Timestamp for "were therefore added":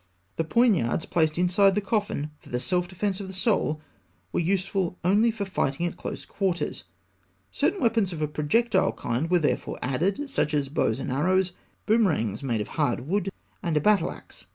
9.29-10.27